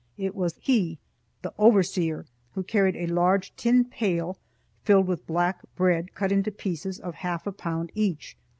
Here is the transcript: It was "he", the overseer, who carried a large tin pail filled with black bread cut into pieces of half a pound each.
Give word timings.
It 0.17 0.33
was 0.33 0.55
"he", 0.59 0.97
the 1.43 1.53
overseer, 1.59 2.25
who 2.55 2.63
carried 2.63 2.95
a 2.95 3.05
large 3.13 3.55
tin 3.55 3.85
pail 3.85 4.39
filled 4.83 5.05
with 5.05 5.27
black 5.27 5.59
bread 5.75 6.15
cut 6.15 6.31
into 6.31 6.49
pieces 6.51 6.99
of 6.99 7.13
half 7.13 7.45
a 7.45 7.51
pound 7.51 7.91
each. 7.93 8.35